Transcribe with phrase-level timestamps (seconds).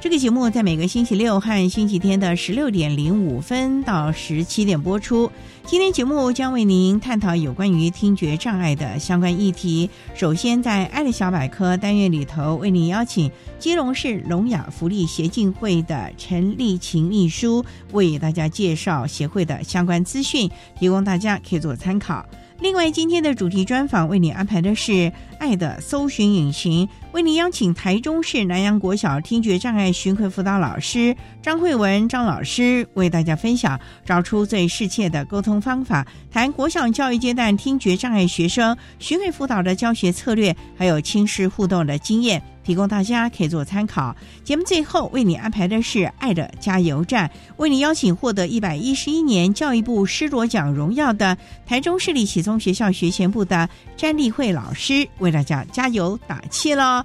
[0.00, 5.28] 这个节目在每个星期六和星期天的十六点零五分到十七点播出。
[5.66, 9.90] 今天节目将为您探讨有关于听觉障碍的相关议题。
[10.14, 22.24] 首先，在“爱的小百科”单元里头，为您邀请基隆市聋哑福利协进会的陈丽琴秘书为大家介绍协会的相关资讯，提供大家可以做参考。
[22.60, 24.92] 另外，今天的主题专访为你安排的是
[25.38, 42.42] 《爱的搜寻引擎》，为你邀请台中市南阳国小听觉障碍巡回辅导老师张慧文张老师为大家分享找出最适切的沟通方法，谈国小教育阶段听觉障碍学生巡回辅导的教学策略，还有亲师互动的经验。
[42.64, 44.14] 提供大家可以做参考。
[44.44, 51.34] 节目最后为你安排的是《爱的加油站》，为你邀请获得一百一十一年教育部师铎奖荣耀的
[51.64, 53.66] 台中市立启聪学校学前部的
[53.96, 57.02] 詹丽慧老师为大家加油打气喽。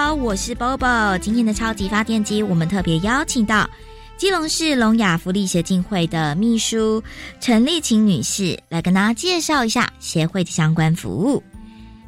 [0.00, 1.18] 好，我是 Bobo。
[1.18, 3.68] 今天的超级发电机，我们特别邀请到
[4.16, 7.02] 基隆市聋哑福利协进会的秘书
[7.40, 11.42] 陈丽琴女士，来跟大家介绍一下协会的相关服务。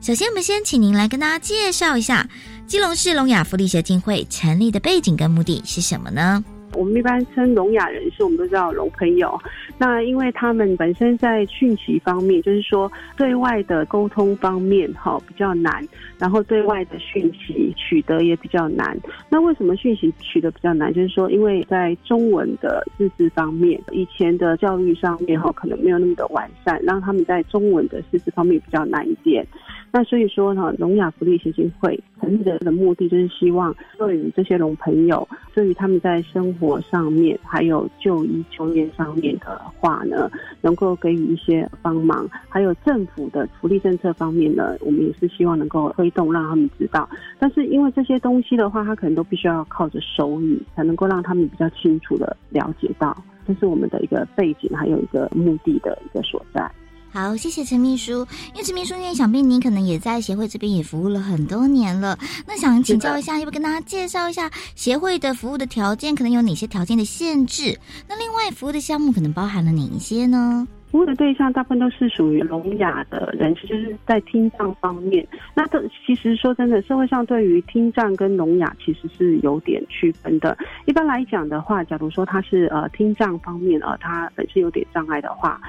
[0.00, 2.28] 首先，我们先请您来跟大家介绍一下
[2.68, 6.44] 基隆市聋哑福利协进会成立的背景跟目的是什么呢？
[6.74, 9.38] 我们一般称聋哑人士，我们都知道聋朋友。
[9.78, 15.86] 那因为他们本身在讯息方面，就是说对外的沟通方面，哈比较难，
[16.18, 18.96] 然后对外的讯息取得也比较难。
[19.28, 20.92] 那为什么讯息取得比较难？
[20.92, 29.46] 就是说，因为在中文的识字方面，以前的教育上面，哈可能没有那么的完善，让他们在中文的识字方面比较难一点。
[29.92, 40.30] 那所以说呢，聋哑福利协进会成立的目的就是希望对于这些聋朋友，对于他们在生活上面还有就医就业上面的话呢，
[40.60, 42.28] 能够给予一些帮忙。
[42.48, 47.08] 还有政府的福利政策方面呢，我们也是希望能够推动，让他们知道。
[47.38, 56.70] 但是因为这些东西的话，他可能都必须要靠着手语，才能够让他们比较清楚的了解到，这是我们的一个背景，还有一个目的的一个所在。
[57.12, 58.26] 好，谢谢陈秘书。
[58.52, 62.16] 因为陈秘书，因为想必您可能也在协会这边也服务了很多年了，
[62.46, 67.76] 那想请教一下，要不跟大家介绍一下协会的服务的条件，可能有哪些条件的限制？
[68.08, 70.66] 那另外服务的项目可能包含了哪一些呢？
[70.92, 75.26] 服务的对象大部分都是属于聋哑的人士，就是在听障方面。
[75.54, 80.56] 那这其实说真的，社会上对于听障跟聋哑其实是有点区分的。
[80.86, 85.60] 一般来讲的话，假如说他是呃听障方面呃他本身有点障碍的话。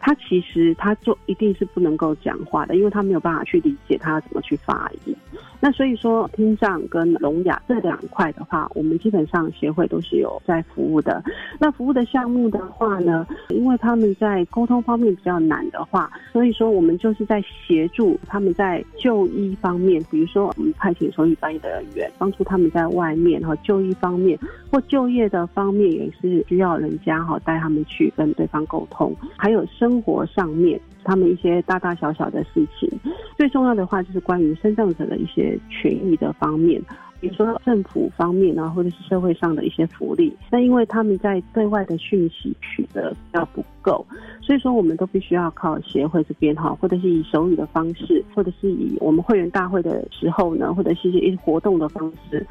[0.00, 5.14] 他其实他就一定是不能够讲话的，因为他没有办法去理解他怎么去发音。
[5.60, 11.22] 那所以说，听障跟聋哑这两块的话，我们基本上协会都是有在服务的。
[11.58, 24.38] 那服务的项目的话呢，因为他们在沟通方面比较难的话，所以说我们就是在协助他们在就医方面，比如说我们派遣手语翻译的人员，帮助他们在外面哈就医方面
[24.70, 30.80] 或就业的方面，也是需要人家哈带他们去跟对方沟通，还有生活上面。
[31.04, 32.88] 他们一些大大小小的事情。
[33.36, 36.82] 最重要的话就是关于生障者的一些权益的方面。
[37.20, 44.06] 比如说政府方面啊，或者是社会上的一些福利，那因为他们在对外的讯息取得比较不够，
[44.40, 52.46] 所以说我们都必须要靠协会这边哈，或者是以手语的方式，或者是以我们会员大会的时候呢，或者是一些活动的方式。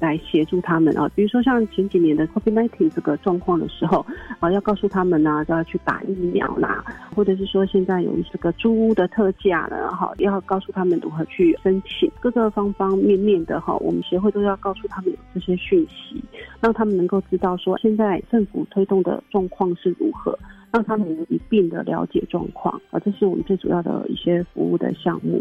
[0.00, 4.04] 来协助他们啊，比如说像前几年的 COVID-19 这个状况的时候
[4.40, 6.82] 啊，要告诉他们呢，都要去打疫苗啦，
[7.14, 16.22] 或者是说现在有这个租屋的特价呢，哈，要告诉他们如何去申请，各个方方面面的哈，我们协会都要告诉他们有这些讯息，
[16.60, 20.36] 让他们能够知道说现在政府推动的状况是如何，
[20.72, 25.38] 让他们一并的了解状况啊，这是我们最主要的一些服务的项目。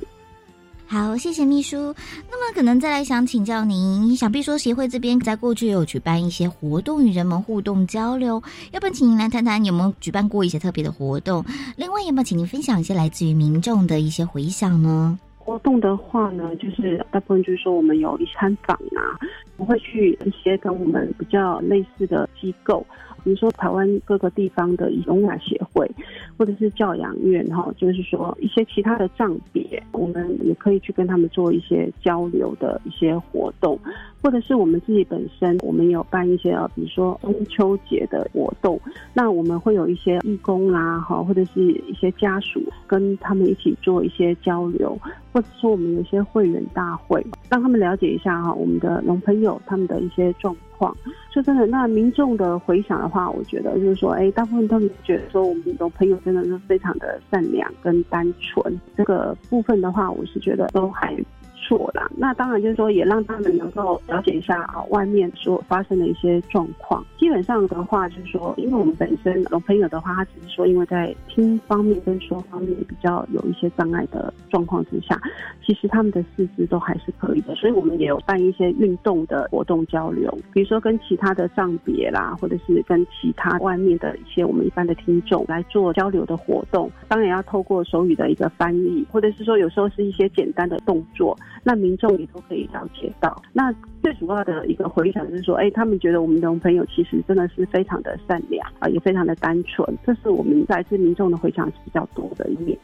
[0.92, 1.94] 好，谢谢秘书。
[2.32, 8.42] 那么，可能再来想请教您，想必说协会这边在过去有举办一些活动与人们互动交流，
[8.72, 11.46] 要不要请您来谈谈有没有举办过一些特别的活动？
[11.78, 15.20] 另外，有没有请您分享一些来自于民众的一些回响呢？
[15.38, 19.14] 活动的话呢，就是大部分就是说我们有一参访啊，
[19.58, 22.84] 我会去一些跟我们比较类似的机构。
[23.24, 25.90] 比如说台湾各个地方的聋哑协会，
[26.38, 33.80] 或者是教养院哈，就是说一些其他的账别，我们也可以去跟他们做一些交流的一些活动，
[34.22, 38.80] 或者是我们自己本身，我们有办一些呃，比如说中秋节的活动，
[39.14, 44.98] 那我们会有一些义工啦哈，或者是一些家属跟他们一起做一些交流，
[45.32, 50.56] 或者说我们有一些会员大会，让他们了解一下哈，我们的龙朋友他们的一些状。
[50.80, 50.96] 况
[51.30, 58.80] 说真的，那民众的回想的话，我觉得就是说，哎，大部分都觉得说，我们龙朋友真的是非常的善良跟单纯。
[58.96, 61.14] 这个部分的话，我是觉得都还。
[61.62, 67.04] 错啦，那当然就是说，也让他们能够了解一下啊，外面所发生的一些状况。
[67.18, 75.20] 基本上的话，就是说，因为我们本身聋朋友的话，他只是说，因为在听方面跟说方面比较有一些障碍的状况之下，
[75.66, 77.54] 其实他们的四肢都还是可以的。
[77.56, 86.90] 所以我们也有办一些运动的活动交流，比如说跟其他的障别啦，或者是跟其他外面的一些我们一般的听众来做交流的活动。
[87.08, 91.38] 当然要透过手语的一个翻译，或者是说有时候是一些简单的动作。
[91.70, 93.40] 那民众也都可以了解到。
[93.54, 93.72] 那
[94.02, 99.88] 最主要的一个回响是说，哎，他们觉得我们的朋友其实真的是非常的善良啊，也非常的单纯。
[100.04, 102.76] 这是我们来自民众的回响是比较多的一面。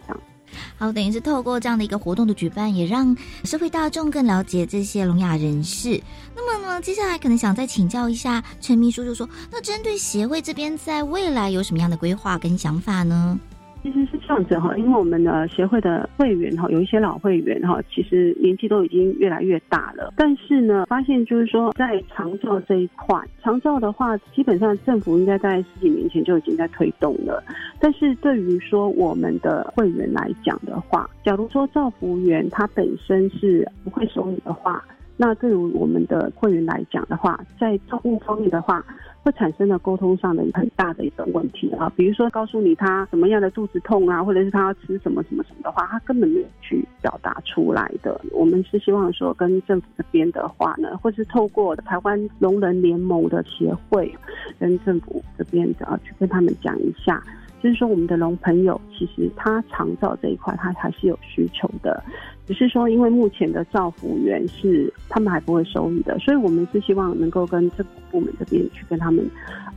[0.77, 5.99] 好，等于是透过这样的一个活动的举办，也让社会大众更了解这些聋哑人士。
[6.35, 13.39] 那么呢，接下来可能想再请教一下陈秘书，就说，那针对协会这边在未来有什么样的规划跟想法呢？
[13.85, 20.11] 其实是这样子哈，因为我们的协会的会员哈，有一些老会员哈，其实年纪都已经越来越大了。
[20.17, 27.43] 但是呢，发现就是说，在长照这一块，长照的话，基本上政府应该在十几年前就已经在推动了。
[27.79, 34.83] 但是对于说我们的会员来讲的话，假如说照服员他本身是不会手语的话，
[35.15, 38.83] 那对于我们的会员来讲的话，在照顾方面的话。
[39.25, 48.21] 会产生了沟通上的很大的一个问题啊，比如说告诉你他什么样的肚子痛啊，或者是他要吃什么什么什么的话，他根本没有去表达出来的。
[48.31, 54.13] 我们是希望说跟政府这边的话呢，或是透过台湾聋人联盟的协会
[54.59, 57.19] 跟政府这边的啊去跟他们讲一下。
[57.63, 62.03] 就是说，我们的龙朋友其实他长照这一块，他还是有需求的，
[62.47, 69.25] 只是说因为目前的照服员是他们还不会手语的，所以我们是希望能够跟政府部门这边去跟他们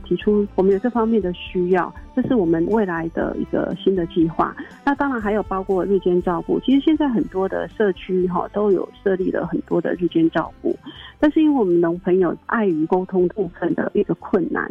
[0.03, 4.55] 提出，我们有这方面的需要，这是我们未来的一个新的计划。
[4.85, 10.75] 那当然还有包括日间照顾，其实现在很多的社区哈都有设立了很多的日间照顾，
[11.19, 14.69] 但是因为我们农朋友碍于沟通部分的一个困难。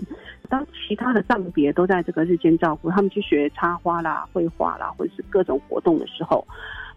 [0.49, 6.47] 当其他的账别都在这个日间照顾，他们去学插花啦、绘画啦，或者是各种活动的时候，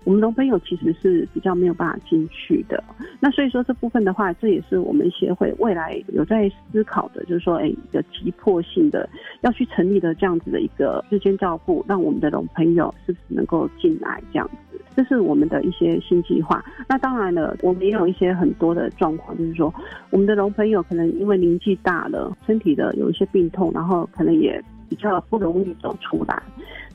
[0.04, 2.84] 我们龙朋友其实是比较没有办法进去的。
[3.20, 9.08] 那所以说这部分的话，这也是我们协会未来有在思考的，就是说，哎，一个急迫性的
[9.42, 14.80] 要去成立的这样子的一个日间照顾，让我们的龙朋友是不是能够进来这样子？
[14.94, 16.64] 这是我们的一些新计划。
[16.90, 19.74] 那当然了，我们也有一些很多的状况，就是说，
[20.10, 26.42] 我们的龙朋友可能因为年纪大了，身体的有一些病痛，然后可能也比较不容易走出来。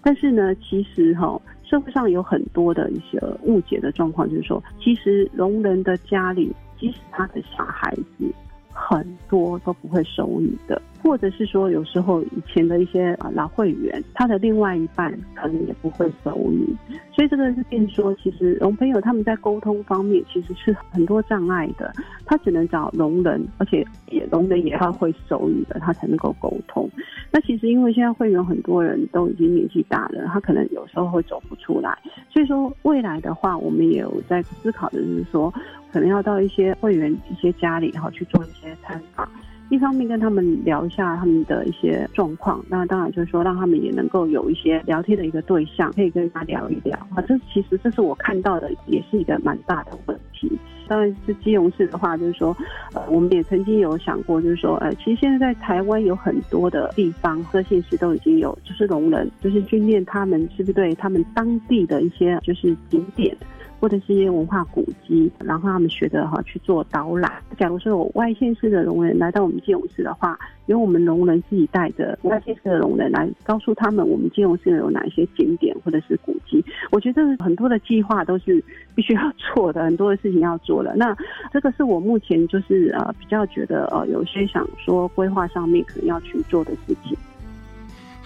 [0.03, 8.33] 但是呢，其实哈，社会上有很多的一些误解的状况，就是说，其实聋人的家里，即使他的小孩子
[8.73, 10.81] 很多都不会手语的。
[11.07, 16.67] 或者是说有时候以前的一些啊老会员，他的另外一半可能也不会手语，
[17.15, 21.93] 所以这个是变说，其实聋朋友他们在沟通方面其实是很多障碍的，
[22.25, 26.91] 他只能找聋人，而且也聋人也要会手语的，他才能够沟通。
[27.31, 31.97] 那其实因为现在会员很多人都已经年纪大了，他可能有时候会走不出来，
[32.29, 35.55] 所以说未来的话，我们也有在思考的就是说，
[35.93, 39.29] 可能要到一些会员一些家里哈去做一些参访。
[39.69, 47.23] 一方面跟他们聊一下他们的一些状况，那当然就是说让他们也能够有一些聊天的一个对象，可以跟他聊一聊啊。
[47.27, 50.51] 这其实这是我看到的，也是一个蛮大的问题。
[50.89, 52.57] 当然是基隆市的话，就是说，
[52.95, 63.37] 呃，我们也曾经有想过，就是说，呃，其实现在在台湾有很多的地方和县市都已经有，就是聋人，就是训练他们是不是对他们当地的一些就是景点。
[63.81, 67.31] 或者是一些文化古迹，然后他们学着哈去做导览。
[67.59, 76.65] 假如说有外县市的龙人来到我们基隆市的话，由我们龙人自己带着外县市的龙人来告诉他们，我们基隆市有哪一些景点或者是古迹。
[76.91, 78.63] 我觉得很多的计划都是
[78.95, 80.95] 必须要做的，很多的事情要做的。
[80.97, 81.17] 那
[81.53, 87.17] 这个是我目前就是呃比较觉得呃有些想说规划上面可能要去做的事情。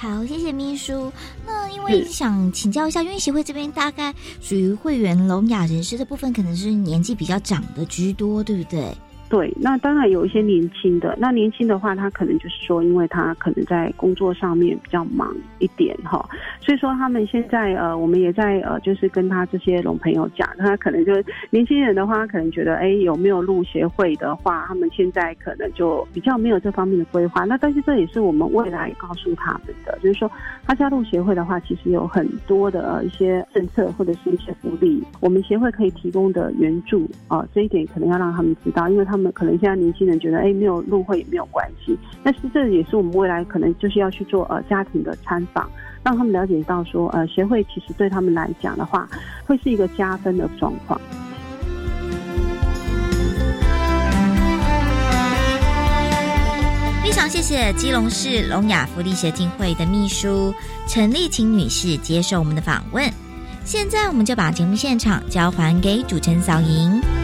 [0.00, 1.12] 好，谢谢秘书。
[1.47, 8.97] 那因为想请教一下，因为协会这边大概属于会员聋哑人士的部分，可能是年纪比较长的居多，对不对？
[9.30, 11.16] 对，那当然有一些年轻的。
[11.16, 16.28] 那年轻的话，他可能就是说，因为他可能在工作上面比较忙一点哈，
[16.60, 21.12] 所以说他们现在呃，我们也在呃，就是跟他这些龙朋友讲，他可能就
[21.50, 27.44] 年轻人的话，可能觉得哎，有没有入协会的话，他们现在可能就比较没有这方面的规划。
[27.44, 30.28] 那但是这也是我们未来告诉他们的，就是说
[30.66, 39.19] 他加入协会的话，其实有很多的一些政策或者是一些福利，我们协会可以提供的援助啊，这一点可能要让他们知道，因为他们。
[39.32, 45.68] 可能现在年轻人觉得，哎，没有入会也没有关系，但是这也是我们未来可能就是要去做呃家庭的参访，
[46.04, 49.08] 让他们了解到说，呃，协会其实对他们来讲的话，
[49.46, 51.00] 会是一个加分的状况。
[57.02, 60.54] 非常谢谢基隆市聋哑福利协进会的秘书
[60.86, 63.10] 陈丽琴女士接受我们的访问。
[63.64, 67.19] 现在我们就把节目现场交还给主持人小莹。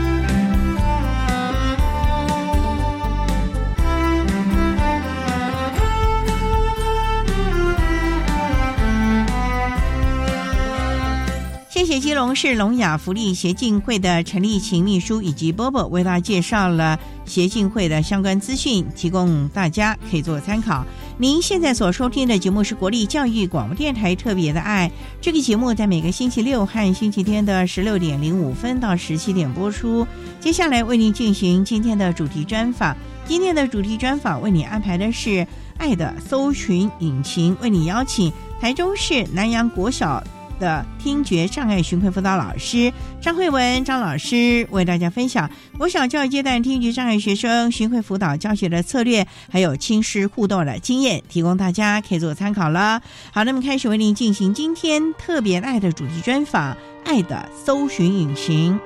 [11.77, 20.87] 谢谢基隆市聋哑福利协进会的陈立琴秘书以及波波为大家介绍了协进会的相关资讯，提供大家可以做参考。
[21.19, 24.91] 您现在所收听的节目是国立教育广播电台特别的爱，
[25.21, 30.07] 这个节目在每个星期六和星期天的十六点零五分到十七点播出。
[30.41, 40.25] 接下来为您进行今天的主题专访，今天的主题专访为你安排的是爱的搜寻引擎，为你邀请台中市南阳国小。
[40.59, 53.03] 的听觉障碍巡回辅导老师张慧文张老师为大家分享国小教育阶段听觉障碍学生巡回辅导教学的策略，还有亲师互动的经验，提供大家可以做参考了。
[53.33, 56.73] 好，那么开始为您进行今天特别爱的主题专访，
[57.05, 58.79] 《爱的搜寻引擎》，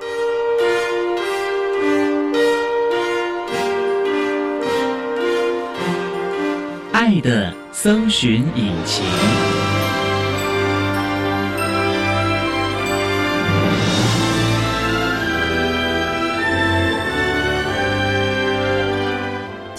[6.93, 9.60] 爱的搜寻引擎。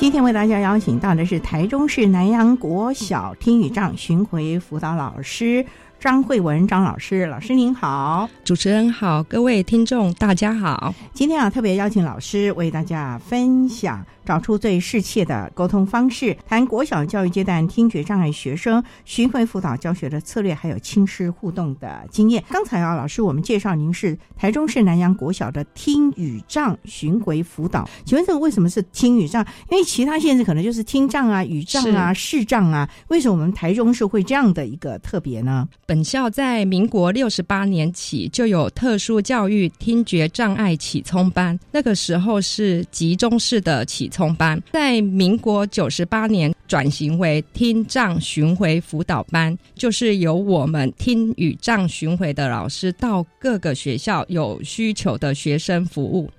[0.01, 5.63] 今天为大家邀请到的是台中市南阳国小听语障巡回辅导老师
[5.99, 10.91] 张慧文张老师，老师您好，主持人好，各位听众大家好。
[11.13, 14.03] 今天啊，特别邀请老师为大家分享。
[14.25, 22.43] 找出最适切的沟通方式，谈国小教育阶段听觉障碍学生巡回辅导教学的策略，还有亲师互动的经验。
[22.49, 29.43] 刚才啊，老师我们介绍您是台中市南洋国小的听语障巡回辅导，请问这个为什么是听语障？
[29.71, 35.67] 因为其他县市可能就是听障啊、语障啊、视障啊，为什么我们台中市会这样的一个特别呢？
[35.87, 44.10] 本校在民国六十八年起就有特殊教育听觉障碍启聪班，那个时候是集中式的启。
[44.11, 56.29] 聪班在民国九十八年转型为听障巡回辅导班，就是由我们听与障巡回的老师到各个学校有需求的学生服务。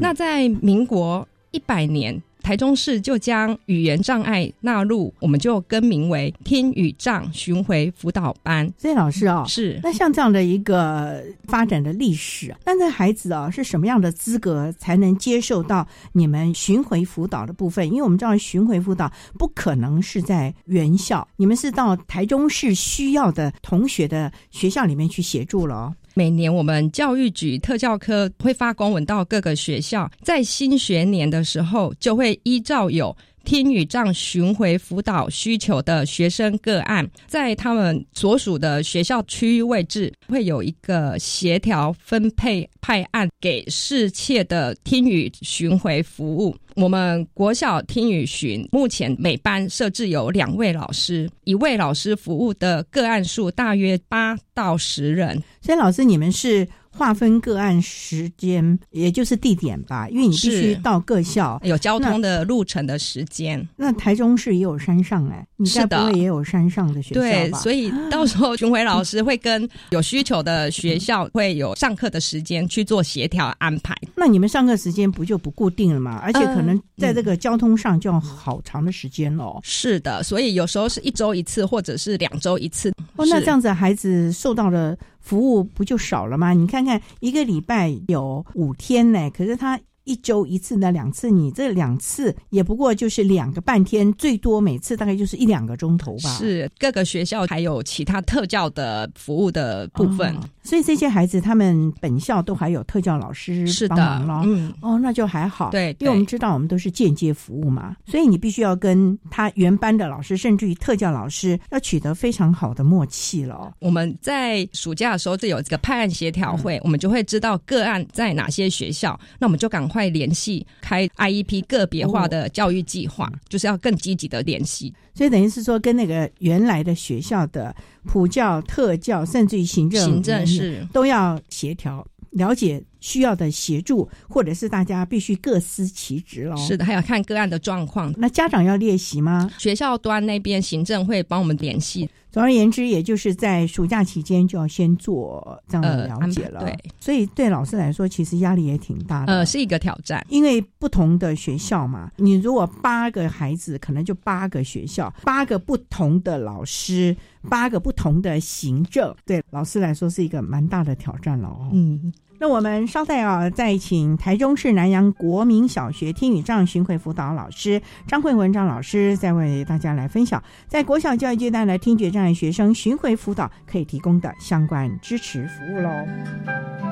[0.00, 8.70] 那在民国一百年台中市就将语言障碍纳入，我们就更名为听语障巡回辅导班。
[8.76, 17.86] 所以老师哦，是那像这样的一个发展的历史，那这孩子啊是什么样的资格才能接受到你们巡回辅导的部分？
[17.86, 25.94] 因为我们知道巡回辅导不可能是在原校，你们是到台中市需要的同学的学校里面去协助了哦。
[26.14, 33.16] 每年我们教育局特教科会发公文到各个学校，在新学年的时候就会依照有。
[33.44, 46.56] 听语障巡回辅导需求的学生个案，在他们所属的学校区域位置，会有一个协调分配派案给适切的听语巡回服务。
[46.76, 55.42] 我们国小听语巡目前每班设置有两位老师，一位老师服务的个案数大约八到十人。
[55.60, 56.66] 所以，老师你们是。
[56.92, 63.66] 划分个案时间，也就是地点吧，因为你必须到各校，有交通的路程的时间。
[63.76, 73.94] 那台中市也有山上哎，你该不会也有山上的学校对，所以到时候巡回老师会跟有需求的学校会有上课的时间去做协调安排。
[74.16, 76.20] 那你们上课时间不就不固定了吗？
[76.22, 79.58] 而且可能在这个交通上就要好长的时间哦。
[79.62, 82.92] 是的，所以有时候是一周一次，或者是两周一次。
[83.16, 84.96] 哦，那这样子孩子受到了。
[85.20, 86.52] 服务不就少了吗？
[86.52, 89.78] 你看看一个礼拜有五天呢，可是他。
[90.04, 96.30] 一周一次呢，两次，你这两次也不过就是两个半天，最多每次大概就是一两个钟头吧。
[96.30, 104.42] 是各个学校还有其他特教的服务的部分，所以这些孩子他们本校都还有特教老师帮忙咯。
[104.44, 105.70] 嗯，哦，那就还好。
[105.70, 113.72] 对，因为我们知道我们都是间接服务嘛，所以你必须要跟他原班的老师，甚至于特教老师要取得非常好的默契了。
[113.78, 120.10] 我们在暑假的时候这有这个派案协调会，我们就会知道个案在哪些学校，那我们就赶快。
[120.10, 124.92] 联系开 IEP 个别化的教育计划，就是要更积极的联系。
[125.14, 127.72] 所以等于是说，跟那个原来的学校的
[128.04, 136.56] 普教、特教，甚至于行政、行政是都要协调，了解需要的协助，或者是大家必须各司其职喽。
[136.56, 138.12] 是的，还要看个案的状况。
[138.18, 139.48] 那家长要练习吗？
[139.58, 142.08] 学校端那边行政会帮我们联系。
[142.30, 146.60] 总而言之，也就是在暑假期间就要先做这样的了解了。
[146.60, 149.32] 对，所以对老师来说，其实压力也挺大的。
[149.32, 157.16] 呃，是一个挑战，因为不同的学校嘛，你如果八个孩子，可能就八个学校，八个不同的老师，
[157.48, 161.68] 八个不同的行政，对老师来说是一个蛮大的挑战了哦。
[161.72, 162.12] 嗯。
[162.42, 176.89] 那我们稍待啊，再请台中市南洋国民小学听语障巡回辅导老师张慧文张老师，再为大家来分享，在国小教育阶段的听觉障碍学生巡回辅导可以提供的相关支持服务喽。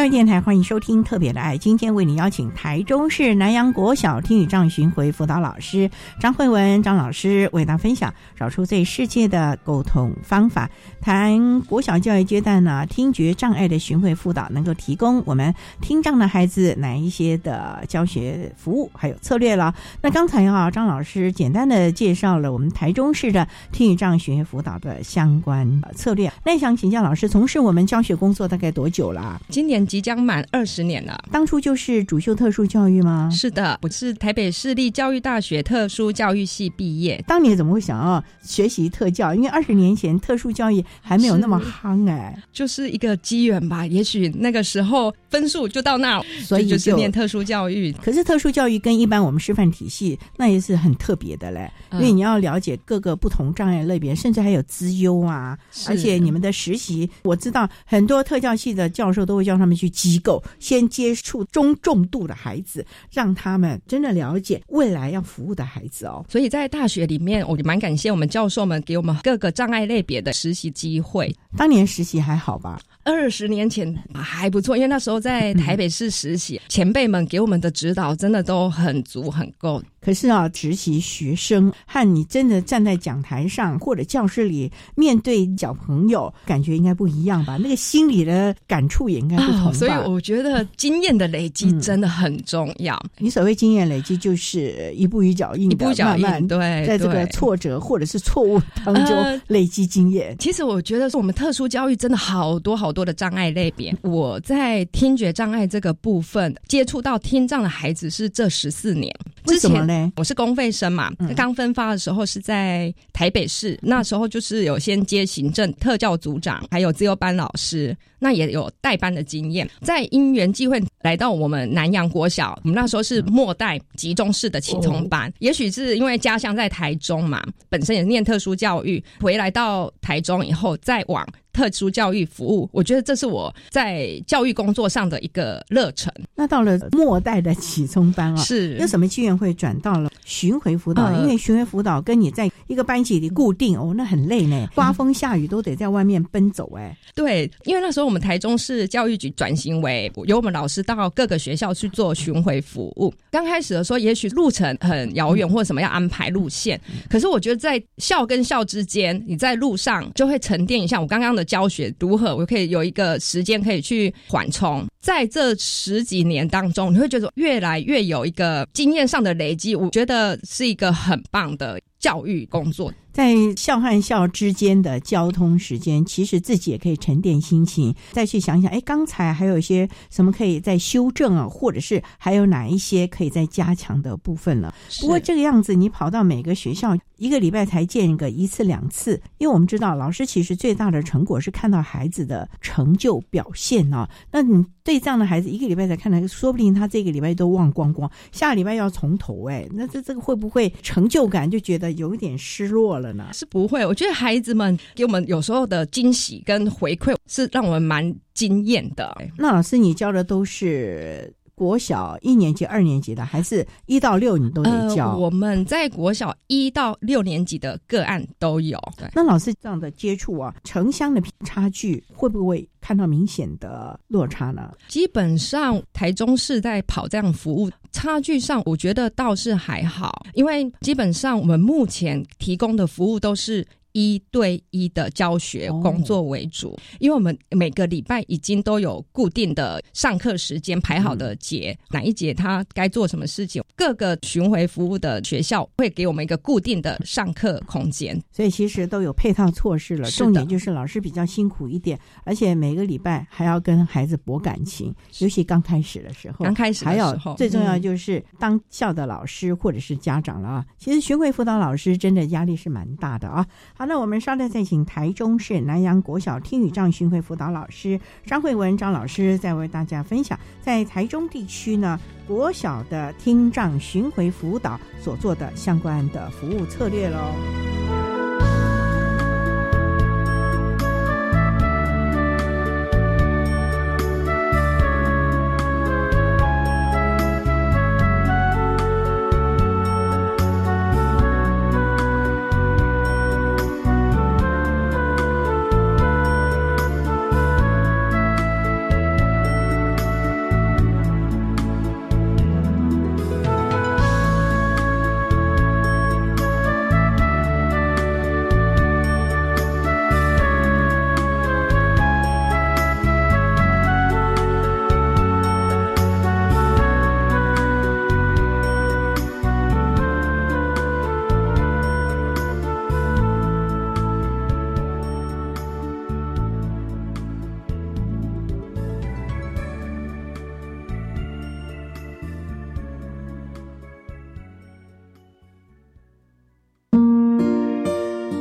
[0.00, 10.70] 教育电台欢迎收听《特别的爱》，今天为你邀请台中市南洋国小听语障巡回辅导老师张慧文张老师为大家分享找出最世界的沟通方法，
[11.02, 19.74] 谈国小教育阶段呢听觉障碍的巡回辅导能够提供我们听障的孩子哪一些的教学服务还有策略了。
[20.00, 26.32] 那刚才啊，张老师简单的介绍了我们台中市的听语障巡回辅导的相关策略。
[26.42, 29.38] 那想请教老师，从事我们教学工作大概多久了？
[29.50, 29.86] 今年。
[29.90, 31.20] 即将满二十年了。
[31.32, 33.28] 当初就是主修特殊教育吗？
[33.32, 37.20] 是的，我是台北市立教育大学特殊教育系毕业。
[37.26, 39.34] 当年怎么会想要学习特教？
[39.34, 43.84] 因为二十年前特殊教育还没有那么夯哎，就是一个机缘吧。
[43.84, 47.90] 也许那个时候分数就到那，所以就念特殊教育。
[47.94, 55.58] 可是特殊教育跟一般我们师范体系那也是很特别的嘞，因为你要了解各个不同障碍类别，甚至还有资优啊。
[55.88, 59.79] 而且你们的实习，我知道很多特教系的教授都会叫他们。
[59.80, 66.22] 去机构先接触中重度的孩子，让他们真的了解未来要服务的孩子哦。
[66.28, 71.34] 所以在大学里面，我蛮感谢我们教授们给我们各个障碍类别的实习机会。
[71.56, 72.78] 当年实习还好吧？
[73.04, 79.82] 二十年前还不错，因为那时候在台北市实习，前辈们给我们的指导真的都很足很够。
[80.00, 87.56] 可是啊，实习学生和你真的站在讲台上或者教室里面对小朋友，感觉应该不一样吧？
[87.60, 89.72] 那个心理的感触也应该不同吧？
[89.72, 93.00] 所以我觉得经验的累积真的很重要。
[93.18, 100.36] 你所谓经验累积，就是一步一脚印的，慢慢对，在这个挫折或者是错误当中累积经验。
[100.38, 103.94] 其实我觉得，是我们特殊教育真的好多好多的障碍类别。
[104.02, 109.14] 我在听觉障碍这个部分接触到听障的孩子是这十四年。
[109.46, 110.12] 为什么呢？
[110.16, 119.68] 我是公费生嘛，刚分发的时候是在台北市，那时候就是有先接行政、特教组长，还有自由班老师，那也有代班的经验。
[119.82, 131.26] 在因缘际会来到我们南洋国小，我们那时候是末代集中式的启聪班，也许是因为家乡在台中嘛，本身也念特殊教育，回来到台中以后再往。
[131.52, 136.12] 特殊教育服务，我觉得这是我在教育工作上的一个热忱。
[136.34, 141.12] 那到了末代的启聪班啊，是有什么机缘会转到了巡回辅导？
[141.20, 146.96] 因为巡回辅导跟你在一个班级里固定哦，那很累呢，刮风下雨都得在外面奔走哎。
[147.14, 153.12] 对，因为那时候我们台中市教育局转型为由我们老师到各个学校去做巡回服务。
[153.30, 161.39] 刚开始的时候，也许路程很遥远或者什么要安排路线，可是我觉得在校跟校之间，你在路上就会沉淀一下我刚刚的。
[161.44, 162.36] 教学如何？
[162.36, 172.92] 我可以有一个时间可以去缓冲，在这十几年当中，你会觉得越来越有一个经验上的累积，我觉得是一个很棒的教育工作。
[173.12, 184.72] 在校和校之间的交通时间，其实自己也可以沉淀心情，再去想想，哎，刚才还有一些什么可以再修正啊，或者是还有哪一些可以再加强的部分了。
[185.00, 194.08] 不过这个样子，你跑到每个学校一个礼拜才见个一次两次，因为我们知道老师其实最大的成果是看到孩子的成就表现啊。
[194.30, 202.99] 那你对这样的孩子一个礼拜才看到，说不定他这个礼拜都忘光光，下个礼拜要从头哎，那这这个会不会成就感就觉得有一点失落？
[203.32, 209.16] 是不会，我觉得孩子们给我们有时候的惊喜跟回馈是让我们蛮惊艳的。
[209.36, 215.14] 那老师，你教的都是国小一年级、二年级的，还是一到六你都得教？
[215.14, 218.80] 我们在国小一到六年级的个案都有。
[219.14, 224.72] 那老师这样的接触啊，城乡的差距会不会看到明显的落差呢？
[224.88, 227.70] 基本上台中市在跑这样服务。
[227.92, 233.66] 差距上，我觉得倒是还好，因为基本上我们目前提供的服务都是。
[233.92, 250.10] 一对一的教学工作为主，因为我们每个礼拜已经都有固定的上课时间排好的节，哪一节他该做什么事情，各个巡回服务的学校会给我们一个固定的上课空间，所以其实都有配套措施了。
[250.10, 260.66] 重点就是老师比较辛苦一点，而且每个礼拜还要跟孩子博感情，尤其刚开始的时候，刚开始还有最重要就是当校的老师或者是家长了啊。
[260.78, 263.46] 其实巡回辅导老师真的压力是蛮大的啊。
[263.80, 277.32] 好，那我们稍待再请台中市南阳国小听语障巡回辅导老师张慧文张老师，再为大家分享在台中地区呢国小的听障巡回辅导所做的相关的服务策略喽。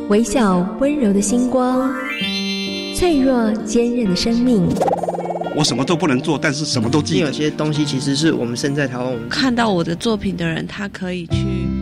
[0.09, 1.93] 微笑温柔的星光，
[2.95, 4.67] 脆弱坚韧的生命。
[5.55, 7.27] 我什么都不能做，但是什么都记得。
[7.27, 11.37] 有些东西其实是我们身在台湾，我们看到我的作品的人，他可以去。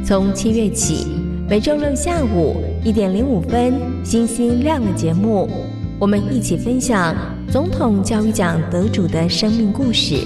[0.05, 1.07] 从七月起，
[1.49, 5.49] 每周六下午一点零五分，星星亮的节目，
[5.97, 7.15] 我们一起分享
[7.49, 10.17] 总统教育奖得主的生命故事，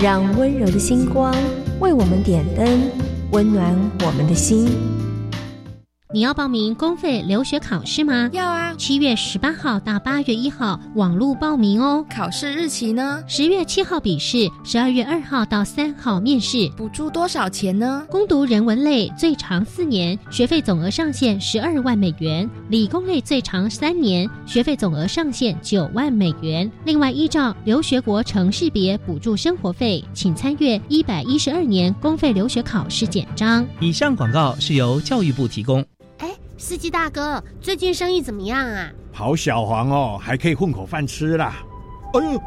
[0.00, 1.32] 让温柔的星光
[1.78, 2.66] 为我们点灯，
[3.30, 3.72] 温暖
[4.04, 4.66] 我们的心。
[6.12, 8.30] 你要报名公费留学考试吗？
[8.32, 8.72] 要啊！
[8.78, 12.06] 七月十八号到八月一号网络报名哦。
[12.08, 13.22] 考试日期呢？
[13.26, 16.70] 十月七号笔试，十二月二号到三号面试。
[16.76, 18.06] 补助多少钱呢？
[18.08, 26.70] 攻读人文类最长四年，学费总额上限十二万美元；理工类最长三年，学费总额上限九万美元。
[26.84, 33.66] 另外，依照留学国城市别补助生活费，请参阅一百一十二年公费留学考试简章。
[33.80, 35.84] 以上广告是由教育部提供。
[36.58, 38.90] 司机大哥，最近生意怎么样啊？
[39.12, 41.62] 跑小黄哦，还可以混口饭吃啦。
[42.14, 42.40] 哎呦，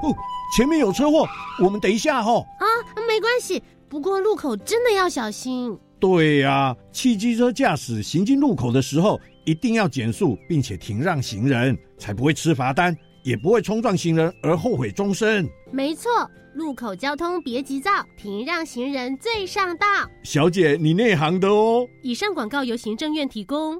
[0.56, 1.28] 前面有车祸，
[1.64, 2.44] 我们等一下哦。
[2.60, 2.66] 啊，
[3.08, 5.78] 没关系，不过路口真的要小心。
[6.00, 15.48] 对呀，汽机车驾驶行经路口的时候，一定要减速，并且停让行人，才不会吃罚单，也不会冲撞行人而后悔终身。
[15.72, 16.10] 没错，
[16.56, 19.86] 路口交通别急躁，停让行人最上道。
[20.24, 21.86] 小姐，你内行的哦。
[22.02, 23.80] 以上广告由行政院提供。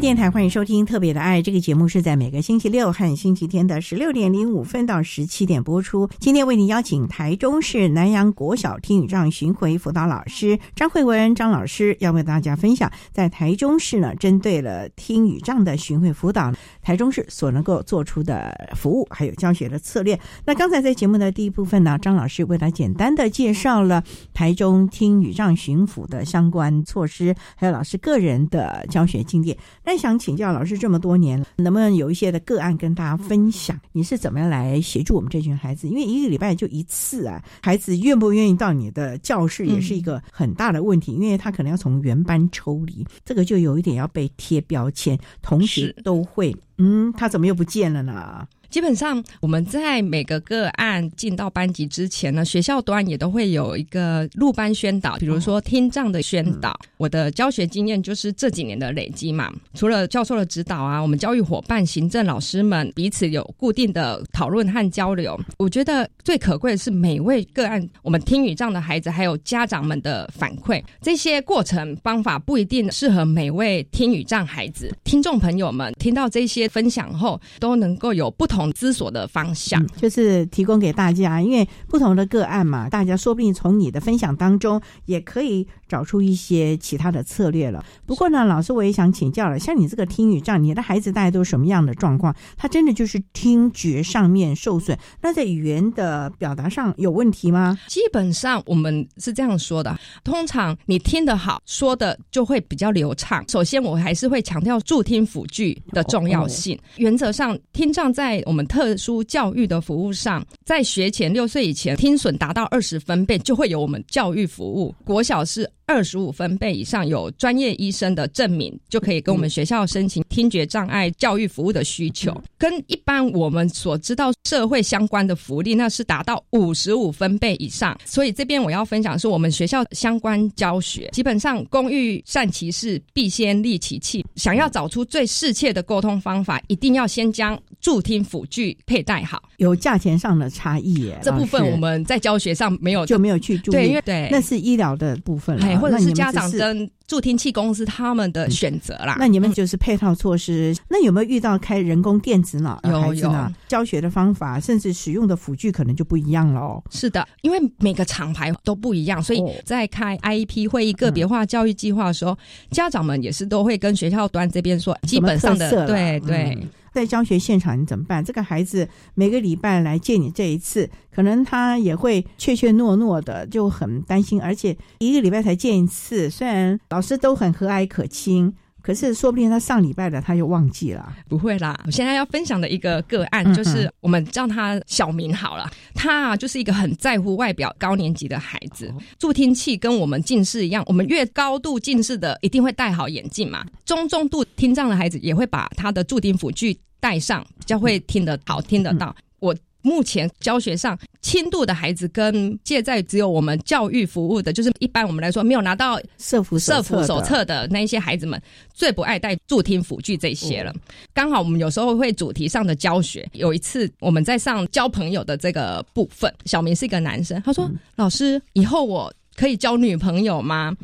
[0.00, 6.06] 电台欢迎收听《特别的爱》这个节目，是在每个星期六和星期天的十六点零五分到十七点播出。
[6.18, 20.18] 今天为您邀请台中市南洋国小听语障巡回辅导老师张慧文张老师，要为大家分享在台中市呢，针对了听语障的巡回辅导，台中市所能够做出的服务还有教学的策略。
[20.44, 24.04] 那刚才在节目的第一部分呢，张老师为他简单的介绍了
[24.34, 29.56] 台中听语障巡抚的相关措施，还有老师个人的教学经验。
[29.86, 33.78] 那想请教老师，这么多年，能不能有一些的个案跟大家分享？
[33.92, 35.88] 你是怎么样来协助我们这群孩子？
[35.88, 48.44] 因为一个礼拜就一次啊，孩子愿不愿意到你的教室也是一个很大的问题，因为他可能要从原班抽离，这个就有一点要被贴标签，同学都会，嗯，他怎么又不见了呢？
[48.70, 56.78] 基本上，我们在每个个案进到班级之前呢，学校端也都会有一个入班宣导，比如说听障的宣导。
[56.96, 59.52] 我的教学经验就是这几年的累积嘛。
[59.74, 65.38] 除了教授的指导啊，我们教育伙伴、行政老师们彼此有固定的讨论和交流。
[65.58, 70.82] 我觉得最可贵的是每位个案，我们听语障的孩子还有家长们的反馈。
[71.00, 74.92] 这些过程方法不一定适合每位听语障孩子。
[75.04, 78.55] 听众朋友们听到这些分享后，都能够有不同。
[78.56, 87.84] 同思索的方向，就是提供给大家，因为不同的个案嘛，大家说不定从你的分享当中也可以找出一些其他的策略了。
[88.06, 92.34] 不过呢，老师我也想请教了，像你这个听语障，你的孩子大概都是什么样的状况？
[92.56, 97.78] 他真的就是听觉上面受损，那在语言的表达上有问题吗？
[97.88, 103.44] 基本上我们是这样说的，通常你听得好，说的就会比较流畅。
[103.48, 106.78] 首先，我还是会强调助听辅具的重要性。
[106.96, 114.94] 原则上，听障在我们特殊教育的服务上，在学前六岁以前，听损达到二十分贝，就会有我们教育服务。
[115.04, 115.70] 国小是。
[115.88, 122.36] 二十五分贝以上有专业医生的证明，就可以跟我们学校申请听觉障碍教育服务的需求。
[122.58, 127.96] 跟一般我们所知道社会相关的福利，那是达到五十五分贝以上。
[128.04, 134.26] 所以这边我要分享是我们学校相关教学，基本上工欲善其事，必先利其器。
[134.34, 139.40] 想要找出最适切的沟通方法，一定要先将助听辅具佩戴好。
[139.58, 141.16] 有价钱上的差异耶。
[141.22, 149.14] 这部分我们在教学上没有就没有去注意，对，因为对，那是医疗的部分了，或者是家长跟助听器公司他们的选择啦。
[149.20, 150.74] 那你们就是配套措施。
[150.88, 153.54] 那有没有遇到开人工电子脑孩子呢？
[153.68, 156.82] 教学的方法甚至使用的辅具可能就不一样了哦。
[156.90, 162.36] 是的，因为每个厂牌都不一样，所以在开 IEP 会议个别化教育计划的时候，
[162.72, 166.58] 家长们也是都会跟学校端这边说，基本上的对对。
[166.96, 168.24] 在教学现场你怎么办？
[168.24, 174.40] 这个孩子每个礼拜来见你这一次，可能他也会怯怯懦懦的，就很担心。
[174.40, 178.50] 而且一个礼拜才见一次，虽然老师都很和蔼可亲。
[178.80, 181.12] 可是，说不定他上礼拜的他又忘记了。
[181.28, 185.68] 不会啦，我现在要分享的一个个案，就是我们叫他小明好了。
[185.92, 188.94] 他啊，就是一个很在乎外表、高年级的孩子。
[189.18, 193.66] 助听器跟我们近视一样，我们越高度近视的，一定会戴好眼镜嘛。
[193.84, 199.14] 中重度听障的孩子也会把他的助听辅具戴上，比较会听得好、听得到。
[199.38, 199.54] 我。
[199.82, 208.42] 目前教学上轻度的孩子跟现在只有我们教育服务的，就是一般我们来说没有拿到社服社服手册的那一些孩子们，
[208.74, 210.74] 最不爱带助听辅具这些了。
[211.14, 220.76] 刚好我们有时候会主题上的教学，有一次我们在上交朋友的这个部分，小明是一个男生，他说：“老师，以后我可以交女朋友吗？”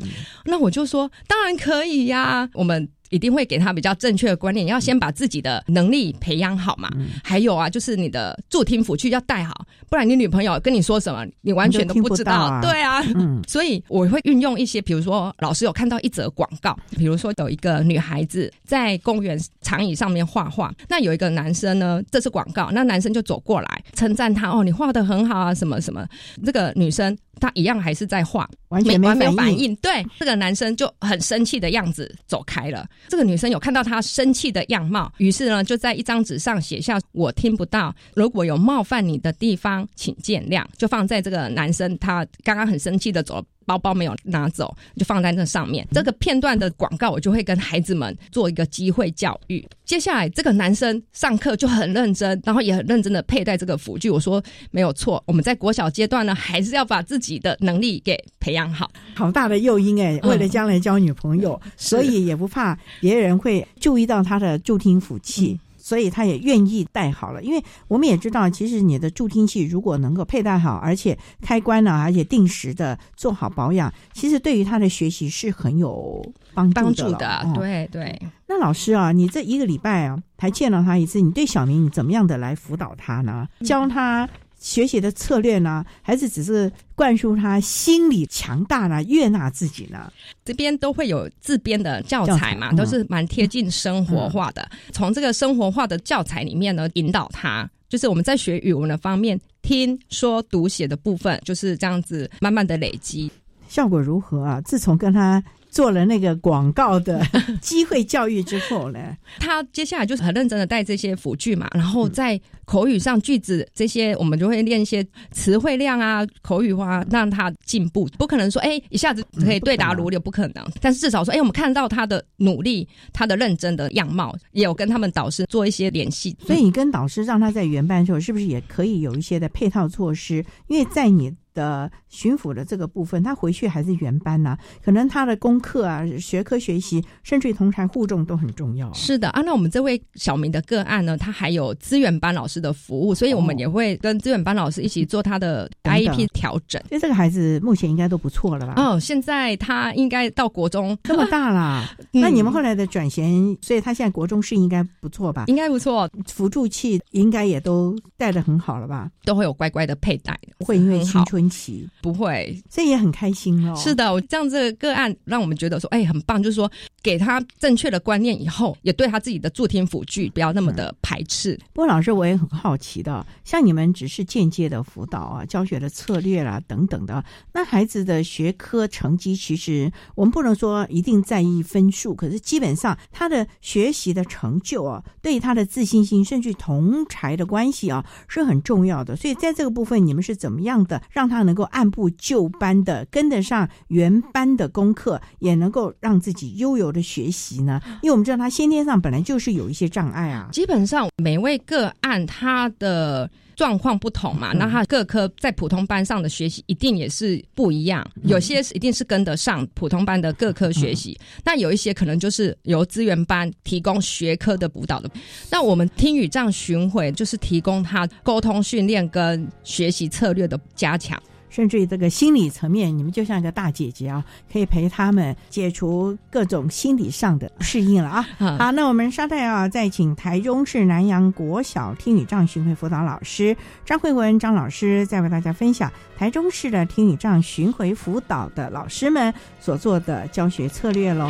[0.47, 2.87] 那我就说：“当然可以呀。”我们。
[3.13, 6.89] 一定会给他比较正确的观念，要先把自己的能力培养好嘛。
[7.23, 12.59] 还有啊，就是你的助听辅具要带好，不然你女朋友跟你说什么，你完全都不知道。
[12.61, 13.03] 对啊，
[13.47, 26.03] 所以我会运用一些，比如说老师有看到一则广告，比如说有一个女孩子在公园长椅上面画画，那有一个男生呢，这是广告，那男生就走过来称赞她哦，你画的很好啊，什么什么。
[26.43, 29.75] 这个女生她一样还是在画，完全没有反应。
[29.77, 32.87] 对，这个男生就很生气的样子走开了。
[33.07, 43.43] 这个女生有看到他生气的样貌，于是呢，就在一张纸上写下“我听不到，如果有冒犯你的地方，请见谅”，就放在这个男生他刚刚很生气的走。
[43.65, 45.87] 包包没有拿走，就放在那上面。
[45.91, 49.65] 这个片段的广告，我就会跟孩子们做一个机会教育。
[49.85, 54.09] 接下来，这个男生上课就很认真，然后也很认真的佩戴这个辅具。
[54.09, 58.89] 我说没有错，我们在国小阶段呢，还是要把自己的能力给培养好。
[59.15, 65.59] 好大的诱因哎，为了将来交女朋友，所以也不怕别人会注意到他的助听辅器。
[65.93, 76.19] 所以他也愿意戴好了，因为我们也知道，其实你的助听器如果能够佩戴好，而且开关呢，而且定时的做好保养，其实对于他的学习是很有
[76.55, 77.47] 帮助的。
[77.53, 78.19] 对对。
[78.47, 83.47] 那老师啊，你这一个礼拜啊，才见到他一次，你对小明你怎么样的来辅导他呢？
[83.63, 84.27] 教他。
[84.63, 90.09] 学习的策略呢，还是只是灌输他心理强大呢，悦纳自己呢？
[90.45, 94.65] 这边都会有自编的教材嘛，都是蛮贴近生活化的。
[94.93, 103.29] 从这个生活化的教材里面呢，引导他，就是我们在学语文的方面，听说读写的部分，就是这样子慢慢的累积，
[103.67, 104.61] 效果如何啊？
[104.61, 105.43] 自从跟他。
[105.73, 107.19] 做了那个广告的
[107.59, 108.99] 机会教育之后呢，
[109.41, 118.07] 他接下来就是很认真的带这些辅具嘛，然后在口语上句子这些，我们就会练一些词汇量啊，口语化让他进步。
[118.19, 120.63] 不可能说哎一下子可以对答如流，不可能。
[120.79, 126.37] 但是至少说哎，我们看到他的努力，他的认真的样貌，也有跟他们导师做一些联系。
[126.45, 130.45] 所以你跟导师让他在原班的时候，是不是也可以有一些的配套措施？
[130.67, 131.33] 因为在你。
[131.53, 134.57] 的巡抚的这个部分，他回去还是原班呢？
[134.83, 138.91] 可能他的功课啊、学科学习，甚至于同台互动都很重要。
[138.93, 146.81] 是的啊，那我们这位小明的个案呢，他还有资源班老师的服务，所以我们也会跟资源班老师一起做他的 IEP 调整。
[146.89, 148.73] 所以这个孩子目前应该都不错了吧？
[148.77, 151.87] 哦，现在他应该到国中这么大啦。
[152.11, 155.45] 那你们后来的转衔，所以他现在国中是应该不错吧？
[155.47, 159.09] 应该不错，辅助器应该也都带的很好了吧？
[159.23, 161.42] 都会有乖乖的佩戴，会因为青春。
[161.49, 163.75] 期不会，这也很开心哦。
[163.75, 166.33] 是的，我这样子个个案让我们觉得说，哎，很棒。
[166.43, 166.69] 就是说，
[167.01, 171.57] 给他正确的观念以后，也对他自己的助听辅具不要那么的排斥。
[171.71, 189.15] 不过，老师我也很好奇的，像你们只是间接的辅导啊，教学的策略啦等等的，那孩子的学科成绩，其实我们不能说一定在意分数，可是基本上他的学习的成就啊，对他的自信心，甚至同才的关系啊，是很重要的。
[189.15, 191.32] 所以，在这个部分，你们是怎么样的让他？
[191.41, 197.81] 能够按部就班的跟得上原班的功课，也能够让自己悠游的学习呢？
[198.03, 200.49] 因为我们知道他先天上本来就是有一些障碍啊。
[200.51, 215.09] 基本上每位个案他的状况不同嘛，那他各科在普通班上的学习一定也是不一样，有些一定是跟得上普通班的各科学习，那有一些可能就是由资源班提供学科的辅导的。
[215.49, 221.21] 那我们听语障巡回就是提供他沟通训练跟学习策略的加强。
[221.53, 228.25] 甚至于这个心理层面，你们就像一个大姐姐啊，可以陪他们解除各种心理上的适应了啊。
[228.57, 241.29] 好，那我们稍待啊，再请台中市南洋国小听语障巡回辅导老师张慧文张老师，再为大家分享台中市的听语障巡回辅导的老师们所做的教学策略喽。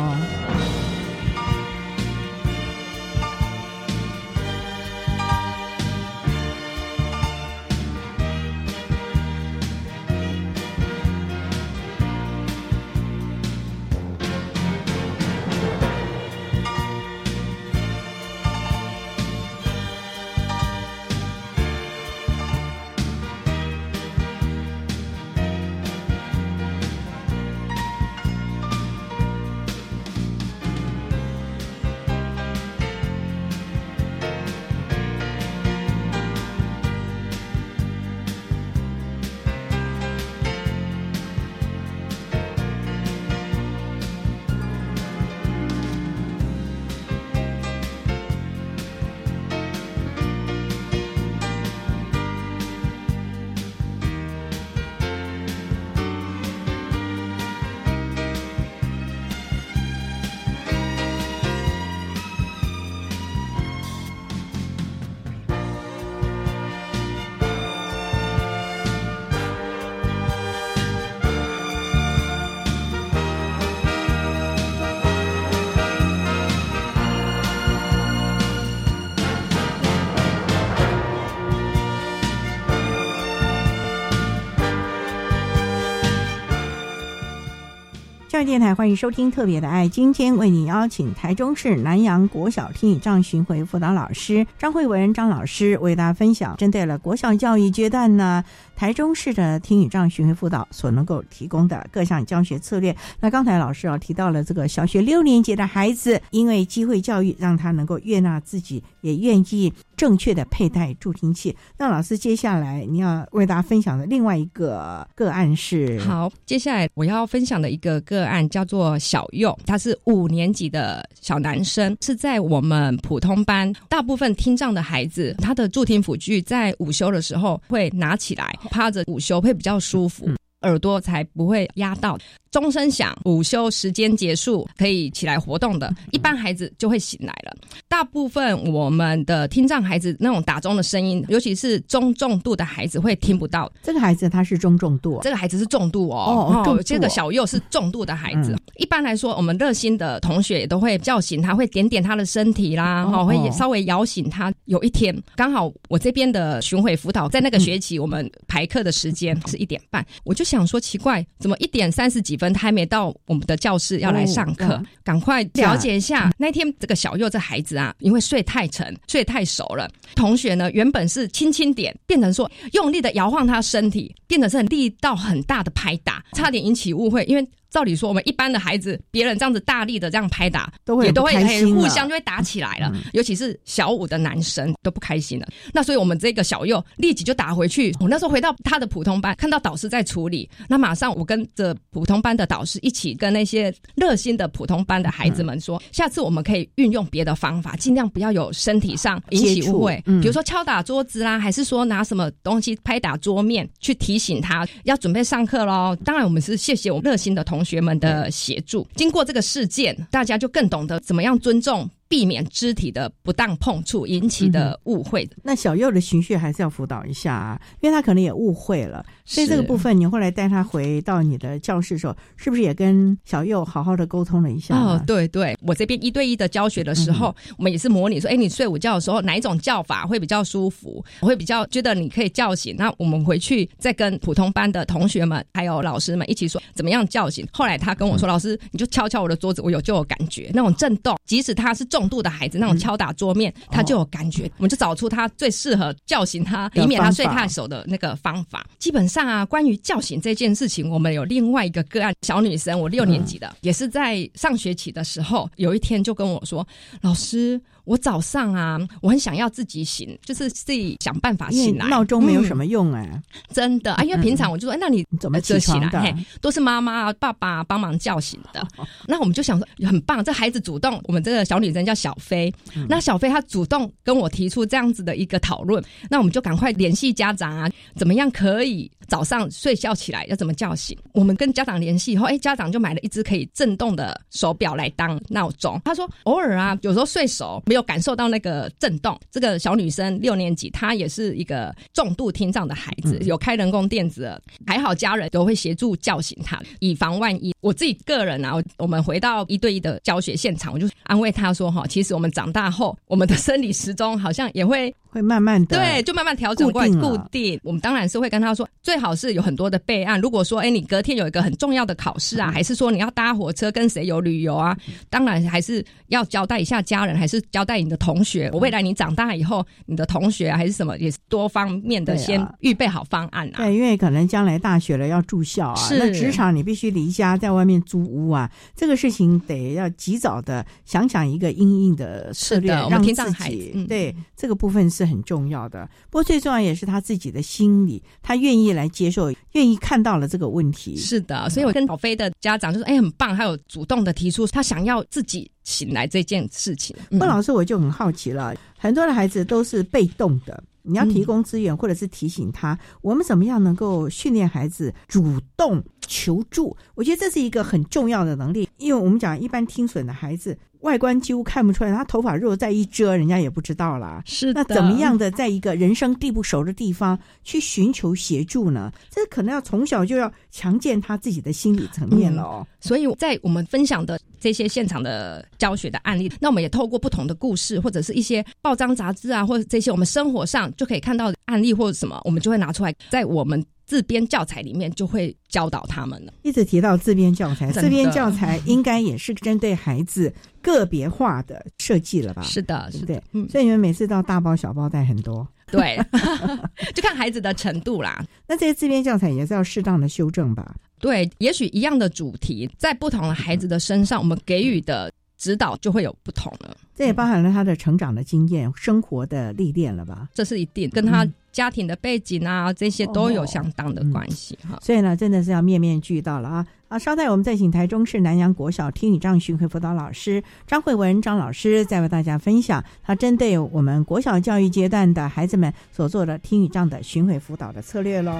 [88.44, 98.44] 电台欢迎收听《特别的爱》，今天为你邀请台中市南洋国小听语障巡回辅导老师张慧文张老师为大家分享，针对了国小教育阶段呢，
[98.76, 102.94] 台中市的听语障巡回辅导所能够提供的各项教学策略。
[103.20, 111.56] 那刚才老师啊提到了这个小学六年级的孩子，因为机会教育让他能够悦纳自己，也愿意正确的佩戴助听器。
[111.78, 123.72] 那老师接下来你要为大家分享的另外一个个案是，好，接下来我要分享的一个个案叫做小佑，他是五年级的小男生，是在我们普通班。
[123.88, 130.28] 大部分听障的孩子，他的助听辅具在午休的时候会拿起来趴着午休，会比较舒服，
[130.64, 132.18] 耳朵才不会压到。
[132.50, 137.52] 钟声响，午休时间结束，可以起来活动的，一般孩子就会醒来了。
[137.88, 143.68] 大部分我们的听障孩子那种打钟的声音，尤其是中重度的孩子会听不到。
[143.82, 146.62] 这个孩子他是中重度，这个孩子是重度哦。
[146.64, 148.56] 哦，这个小右是重度的孩子。
[148.76, 154.52] 一般来说，我们热心的同学也都会叫醒他，会点点他的身体啦，哈，会稍微摇醒他。
[154.66, 162.52] 有一天，刚好我这边的巡回辅导在那个学期，我们排课的时间是一点半，我就想说奇怪，怎么一点三十几分？
[162.52, 166.30] 他还没到我们的教室要来上课，赶快了解一下。
[166.36, 169.90] 那天这个小右这孩子啊，因为睡太沉，睡太熟了。
[170.14, 177.48] 同学呢，原本是轻轻点，变成说用力的摇晃他身体，变成是很力道很大的拍打，差点引起误会，因为。
[177.74, 182.92] 照理说，我们一般的孩子，别人这样子大力的这样拍打，都会也都会很互相就会打起来了。
[183.12, 185.48] 尤其是小五的男生都不开心了。
[185.72, 187.92] 那所以我们这个小右立即就打回去。
[187.98, 205.96] 我那时候回到他的普通班，看到导师在处理，那马上我跟着普通班的导师一起跟那些热心的普通班的孩子们说，下次我们可以运用别的方法，尽量不要有身体上引起误会，比如说敲打桌子啦，还是说拿什么东西拍打桌面去提醒他要准备上课喽。
[206.04, 207.63] 当然，我们是谢谢我们热心的同。
[207.64, 211.88] 学们的协助，经过这个事件，大家就更懂得怎么样尊重。
[212.08, 215.28] 避免肢体的不当碰触引起的误会。
[215.42, 219.04] 那小右的情绪还是要辅导一下啊，因为他可能也误会了。
[219.24, 224.76] 所以这个部分，你后来带他回到你的教室的时候，是不是也跟小右好好的沟通了一下？
[224.76, 231.02] 哦，对对，我这边一对一的教学的时候，我们也是模拟说，哎，你睡午觉的时候哪一种叫法会比较舒服？
[231.20, 232.76] 我会比较觉得你可以叫醒。
[232.76, 237.46] 那我们回去再跟普通班的同学们还有老师们一起说，怎么样叫醒？
[237.50, 241.82] 后来他跟我说，老师，你就敲敲我的桌子，我有就有感觉，那种震动，即使他是。
[241.94, 248.66] 重度的孩子，那种敲打桌面，他就有感觉，我们就找出他最适合叫醒他，以免他睡太熟的那个方法。
[248.80, 256.66] 基本上啊，关于叫醒这件事情，我们有另外一个个案，小女生，我六年级的，也是在上学期的时候，有一天就跟我说，
[257.02, 257.62] 老师。
[257.84, 261.86] 我早上啊，我很想要自己醒，就是自己想办法醒来。
[261.88, 263.22] 闹钟没有什么用哎，
[263.52, 265.54] 真的啊，因为平常我就说，那你怎么起
[265.92, 266.16] 来？
[266.40, 268.66] 都是妈妈、爸爸帮忙叫醒的。
[269.06, 271.00] 那我们就想说，很棒，这孩子主动。
[271.04, 272.52] 我们这个小女生叫小飞，
[272.88, 278.90] 那小飞她主动跟我提出这样子的一个讨论，那我们就赶快联系家长啊，怎么样可以？
[279.06, 280.96] 早上睡觉起来要怎么叫醒？
[281.12, 285.78] 我们跟家长联系以后，哎，家长就买了一只可以震动的手表来当闹钟。
[285.84, 289.18] 他说偶尔啊，有时候睡熟没有感受到那个震动。
[289.30, 297.54] 这个小女生六年级，她也是一个重度听障的孩子，有开人工电子，还好家人都会协助叫醒她，以防万一。
[297.60, 304.94] 我自己个人啊，我们回到一对一的教学现场，我就安慰她说哈，其实我们长大后，我们的生理时钟好像也会。
[305.14, 307.56] 会慢慢的对，就慢慢调整过来固定。
[307.62, 310.20] 我们当然是会跟他说，最好是有很多的备案。
[310.20, 314.76] 如果说，哎，你隔天有一个很重要的考试啊，还是说你要搭火车跟谁有旅游啊，
[315.08, 318.50] 当然还是要交代一下家人，还是交代你的同学。
[318.52, 323.56] 我未来你长大以后，你的同学还是什么，也是多方面的先预备好方案啊。
[323.58, 335.04] 对，因为可能将来大学了要住校啊，那职场你必须离家在外面租屋啊，这个事情得要及早的想想一个应应的策略，让自己对这个部分是。
[335.04, 340.96] 很重要的，不过最重要也是他自己的心理，他愿意来接受，愿意看到了这个问题。
[340.96, 356.76] 是的，所以我跟宝飞的家长就说：“哎，很棒，还有主动的提出他想要自己醒来这件事情。”孟老师，我就很好奇了，很多的孩子都是被动的，你要提供资源或者是提醒他，我们怎么样能够训练孩子主动求助？
[356.94, 360.56] 我觉得这是一个很重要的能力，因为我们讲一般听损的孩子。
[360.84, 364.22] 外观几乎看不出来，他头发如果再一遮，人家也不知道啦。
[364.26, 368.92] 是那怎么样的，在一个人生地不熟的地方去寻求协助呢？
[369.10, 372.66] 这可能要从小就要强健他自己的心理层面了哦。
[372.80, 383.64] 所以在我们分享的这些现场的教学的案例，那我们也透过不同的故事，或者是一些报章杂志啊，或者这些我们生活上就可以看到案例或者什么，我们就会拿出来在我们。
[383.86, 386.32] 自编教材里面就会教导他们了。
[386.42, 390.32] 一直提到自编教材，自编教材应该也是针对孩子
[390.62, 392.42] 个别化的设计了吧？
[392.42, 393.22] 是的，对不对？
[393.32, 395.98] 嗯，所以你们每次到大包小包带很多，对，
[396.94, 398.24] 就看孩子的程度啦。
[398.46, 400.74] 那这些自编教材也是要适当的修正吧？
[400.98, 406.74] 对，也许一样的主题，在不同的孩子的身上，我们给予的指导就会有不同了。
[406.94, 410.28] 这也包含了他的成长的经验、生活的历练了吧？
[410.32, 414.76] 这是一定跟他家庭的背景啊，这些都有相当的关系哈。
[414.82, 416.66] 所以呢，真的是要面面俱到了啊！
[416.88, 428.36] 啊，稍待，我们再请台中市南洋国小听语障巡回辅导老师张慧文张老师，再为大家分享他针对我们国小教育阶段的孩子们所做的听语障的巡回辅导的策略喽。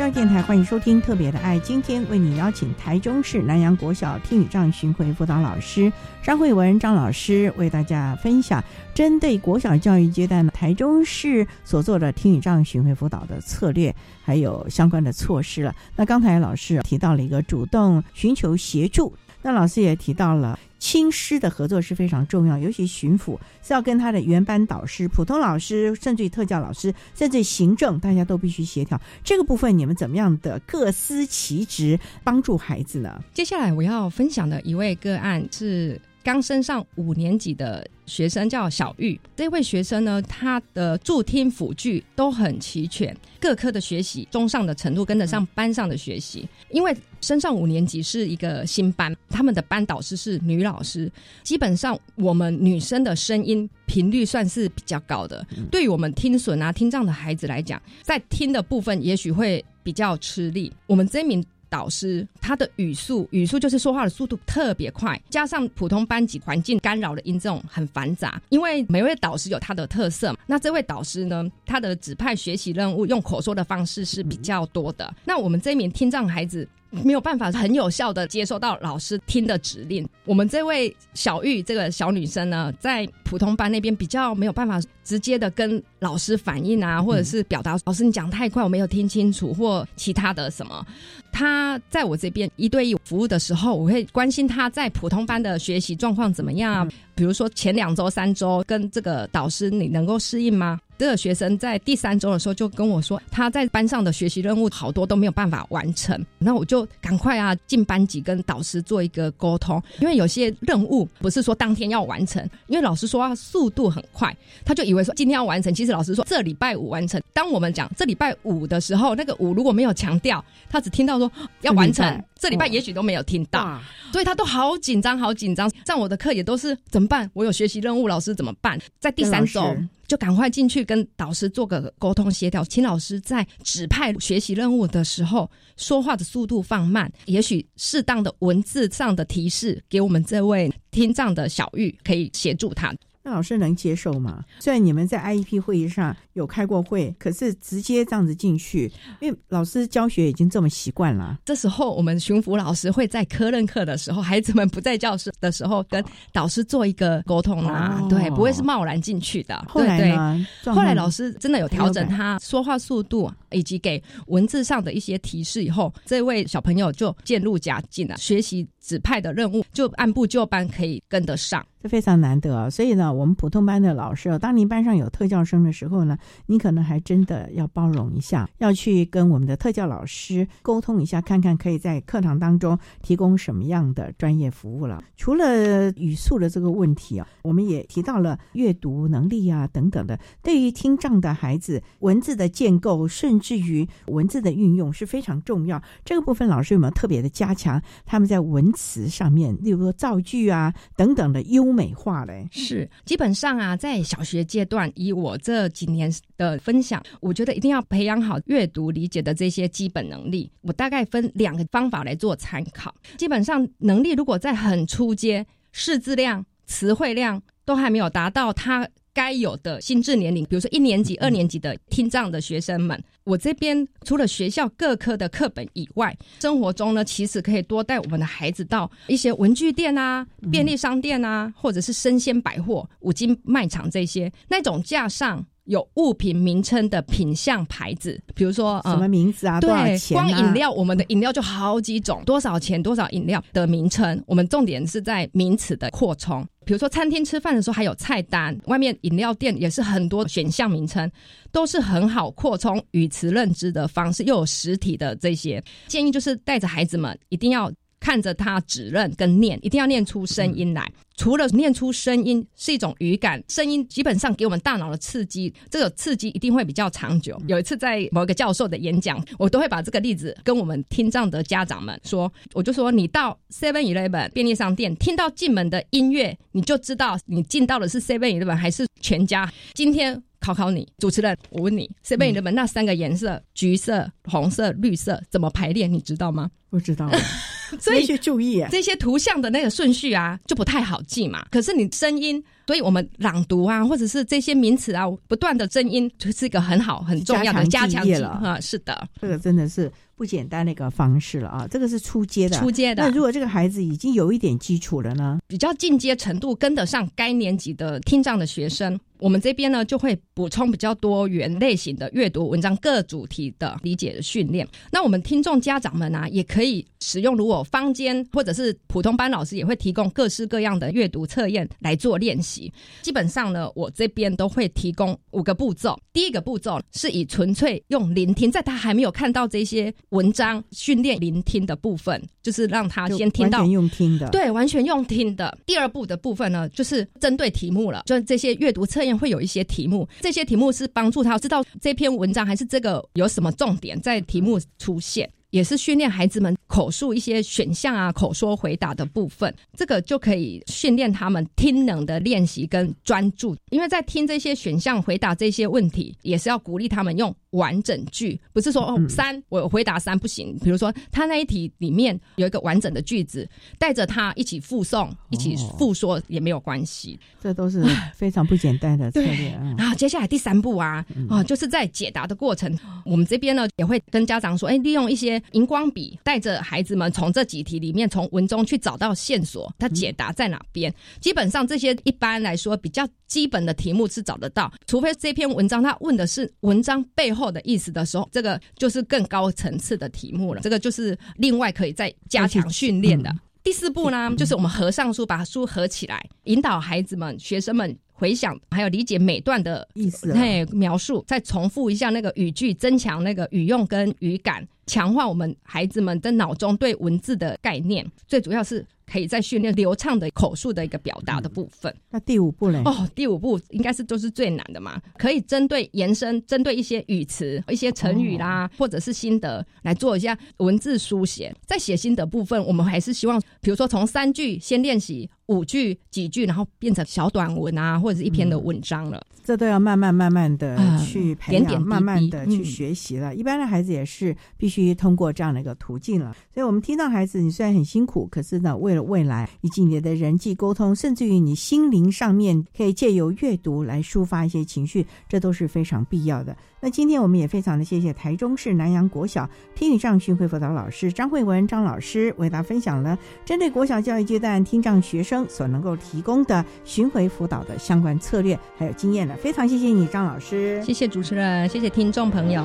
[0.00, 1.58] 教育电台，欢迎收听《特别的爱》。
[1.60, 5.92] 今天为你邀请台中市南洋国小听语障巡回辅导老师
[6.22, 13.94] 张慧文张老师，为大家分享针对国小教育阶段的台中市所做的听语障巡回辅导的策略，
[14.24, 15.76] 还有相关的措施了。
[15.96, 20.58] 那刚才老师提到了一个主动寻求协助，那老师也提到了。
[20.80, 29.00] 亲师的合作是非常重要，尤其巡抚是要跟他的原班导师、普通老师，甚至于特教老师，甚至行政，大家都必须协调。
[29.22, 33.22] 这个部分你们怎么样的各司其职，帮助孩子呢？
[33.32, 36.00] 接下来我要分享的一位个案是。
[36.22, 46.46] 刚升上五年级的学生叫小玉，这位学生呢，他的助听辅具都很齐全，各科的学习中上的程度跟得上班上的学习。
[46.70, 51.10] 因为升上五年级是一个新班，他们的班导师是女老师，
[51.42, 55.46] 基本上我们女生的声音频率算是比较高的。
[55.70, 60.72] 对于我们听损啊、听障的孩子来讲，在听的部分也许会比较吃力。
[60.86, 61.44] 我们这名。
[61.70, 68.42] 导师他的语速，语速就是说话的速度特别快，加上普通班级环境干扰的音这种很繁杂。
[68.50, 75.14] 因为每位导师有他的特色，那这位导师呢，他的指派学习任务用口说的方式是比较多的。
[75.24, 76.68] 那我们这一名听障孩子。
[77.04, 80.06] 没有办法很有效的接收到老师听的指令。
[80.24, 90.84] 我们这位小玉这个小女生呢，在普通班那边比较没有办法直接的跟老师反映啊，或者是表达老师你讲太快我没有听清楚或其他的什么。
[91.32, 96.90] 她在我这边一对一服务的时候，我会关心她在普通班的学习状况怎么样。
[97.14, 100.80] 比如说前两周、三周跟这个导师你能够适应吗？
[101.00, 106.22] 这个学生在第三周的时候就跟我说，他在班上的学习任务好多都没有办法完成。
[106.38, 115.72] 那我就赶快啊进班级跟导师做一个沟通，因为有些任务不是说当天要完成，因为老师说速度很快，他就以为说今天要完成。
[115.72, 117.18] 其实老师说这礼拜五完成。
[117.32, 121.32] 当我们讲这礼拜五的时候，那个五如果没有强调，他只听到说
[121.62, 123.80] 要完成，这礼拜也许都没有听到，
[124.10, 125.70] 所以他都好紧张，好紧张。
[125.84, 127.30] 上我的课也都是怎么办？
[127.34, 128.80] 我有学习任务，老师怎么办？
[128.98, 129.76] 在第三周。
[130.08, 142.92] 就赶快进去跟导师做个沟通协调，请老师在指派学习任务的时候，说话的速度放慢，也许适当的文字上的提示给我们这位听障的小玉，可以协助他。
[143.22, 144.44] 那老师能接受吗？
[144.58, 148.90] 虽然你们在 IEP 会议上有开过会，可是直接这样子进去，
[149.20, 151.38] 因为老师教学已经这么习惯了。
[151.44, 156.02] 这时候我们巡抚老师会在科任课的时候，孩子们不在教室的时候，跟
[156.32, 159.56] 导师做一个沟通啊，对，不会是贸然进去的。
[159.68, 160.46] 后来呢？
[160.64, 171.64] 后来老师真的有调整他说话速度，以及给文字上的一些提示以后，这位小朋友就渐入佳境了，学习指派的任务就按部就班可以跟得上。
[171.82, 172.68] 这非常难得啊！
[172.68, 185.02] 所以呢，我们普通班的老师，当您班上有特教生的时候呢，你可能还真的要包容一下，要去跟我们的特教老师沟通一下，看看可以在课堂当中提供什么样的专业服务了。
[185.16, 190.20] 除了语速的这个问题啊，我们也提到了阅读能力啊等等的。
[190.42, 195.82] 对于听障的孩子，文字的建构，甚至于文字的运用是非常重要。
[196.04, 201.70] 这个部分老师有没有特别的加强他们在文词上面，例如说造句啊等等的优？
[201.70, 210.50] 美化嘞，是基本上啊，在小学阶段，以我这几年的分享，我觉得一定要培养好阅读理解的这些基本能力。
[210.62, 212.94] 我大概分两个方法来做参考。
[213.16, 218.88] 基本上能力如果在很初阶，识字量、词汇量都还没有达到他。
[219.12, 235.44] 该有的心智年龄，比如说一年级、二年级的听障的学生们，我这边除了学校各科的课本以外，生活中呢，其实可以多带我们的孩子到一些文具店啊、便利商店啊，或者是生鲜百货、五金卖场这些那种架上。
[235.70, 239.60] 有物品名称的品相牌子，比如说什么名字啊？
[239.60, 242.82] 对，光饮料，我们的饮料就好几种，多少钱？
[242.82, 244.20] 多少饮料的名称？
[244.26, 246.44] 我们重点是在名词的扩充。
[246.66, 251.08] 比如说餐厅吃饭的时候还有菜单，外面饮料店也是很多选项名称，
[251.52, 257.70] 都是很好扩充语词认知的方式，又有实体的这些建议，就是带着孩子们一定要。
[258.00, 260.90] 看着他指认跟念，一定要念出声音来。
[261.16, 267.38] 除了念出声音是一种语感，声音基本上给我们大脑的刺激，这个刺激一定会比较长久。
[267.46, 279.52] 有一次在某一个教授的演讲，我都会把这个例子跟我们听障的家长们说，我就说你到 Seven Eleven 便利商店，听到进门的音乐，你就知道你进到的是 Seven Eleven 还是全家。
[279.74, 285.86] 今天考考你，主持人，我问你，Seven Eleven 那三个颜色，橘色、红色、绿色怎么排列？
[285.86, 286.50] 你知道吗？
[286.70, 287.10] 不知道。
[287.78, 291.46] 所以去注意这些图像的那个顺序啊，就不太好记嘛。
[291.52, 298.60] 可是你声音，所以我们朗读啊，或者是这些名词啊，不断的增音，就是一个很好很重要的加强记了啊。
[298.60, 301.68] 是的，这个真的是不简单的一个方式了啊。
[301.70, 303.04] 这个是初阶的，初阶的。
[303.04, 305.38] 那如果这个孩子已经有一点基础了呢？
[305.46, 308.98] 比较进阶程度跟得上该年级的听障的学生。
[309.20, 314.66] 我们这边呢，就会补充比较多元类型的阅读文章各主题的理解的训练。
[314.90, 322.72] 那我们听众家长们呢，也可以使用，如果坊间或者是普通班老师也会提供各式各样的阅读测验来做练习。
[323.02, 325.98] 基本上呢，我这边都会提供五个步骤。
[326.12, 335.58] 第一个步骤是以纯粹用聆听，在他还没有看到这些文章训练聆听的部分，就是让他先听到完全用听的，对，完全用听的。
[335.66, 339.09] 第二步的部分呢，就是针对题目了，就是这些阅读测验。
[339.16, 345.30] 会有一些题目，这些题目是帮助他知道这篇文章还是这个有什么重点在题目出现。
[345.50, 353.56] 也是训练孩子们口述一些选项啊，口说回答的部分，这个就可以训练他们听能的练习跟专注。
[353.70, 360.56] 因为在听这些选项回答这些问题，也是要鼓励他们用完整句，不是说哦三我回答三不行。
[360.62, 363.48] 比如说他那一题里面有一个完整的句子，
[363.78, 367.18] 带着他一起复诵、一起复说也没有关系。
[367.42, 367.84] 这都是
[368.14, 369.50] 非常不简单的策略。
[369.76, 375.39] 然后接下来第三步啊啊，就是在解答的过程，我们这边呢也会跟家长说，哎，利用一些。
[375.52, 380.92] 荧光笔带着孩子们从这几题里面从文中去找到线索，他解答在哪边？
[381.20, 390.60] 基本上这些一般来说比较基本的题目是找得到，除非这篇文章他问的是文章背后的意思的时候，这个就是更高层次的题目了。
[390.60, 393.34] 这个就是另外可以再加强训练的。
[393.62, 397.96] 第四步呢，就是我们合上书，把书合起来，引导孩子们、学生们。
[398.20, 408.06] 回想还有理解每段的意思，嘿，描述，再重复一下那个语句，增强那个语用跟语感，强化我们孩子们的脑中对文字的概念。
[408.28, 408.86] 最主要是。
[409.12, 411.92] 可以在训练流畅的口述的一个表达的部分。
[412.10, 412.80] 那第五步呢？
[412.84, 415.02] 哦，第五步应该是都是最难的嘛。
[415.18, 421.52] 可以针对延伸，针对一些语词、一些成语啦，或者是心得来做一下文字书写。
[421.66, 429.20] 在写心得部分，我们还是希望，比如说从三句先练习五句、几句，然后变成小短文啊，或者是一篇的文章了。
[429.42, 433.34] 这都要慢慢慢慢的去培养，慢慢的去学习了。
[433.34, 436.34] 一般的孩子也是必须通过这样的一个途径了。
[436.54, 446.56] 所以我们听到孩子，你虽然很辛苦，可是呢，为了未来以及你的人际沟通，甚至于你心灵上面，可以借由阅读来抒发一些情绪，这都是非常必要的。
[446.82, 462.62] 那今天我们也非常的谢谢台中市南洋国小听语障巡回辅导老师张慧文张老师为大家分享了针对国小教育阶段听障学生所能够提供的巡回辅导的相关策略还有经验的，非常谢谢你张老师，谢谢主持人，谢谢听众朋友。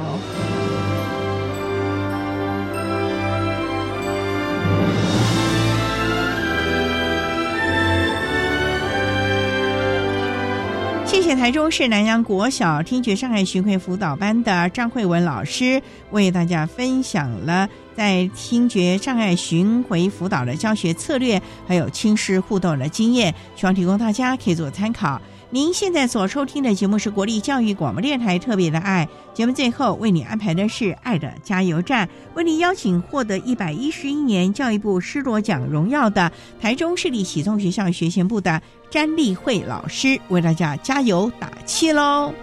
[11.05, 25.19] 谢谢台中市南洋国小听觉障碍巡回辅导班的张慧文老师为大家分享了在听觉障碍巡回辅导的教学策略，还有亲师互动的经验，希望提供大家可以做参考。
[25.51, 42.33] 您现在所收听的节目是国立教育广播电台特别的爱节目，最后为你安排的是爱的加油站，为你邀请获得一百一十一年教育部师铎奖荣耀的台中市立启聪学校学前部的詹丽慧老师，为大家加油打气喽。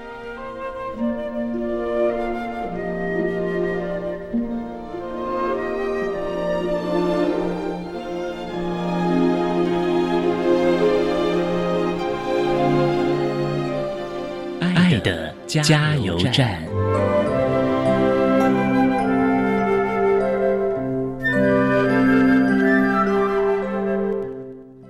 [15.60, 16.62] 加油站。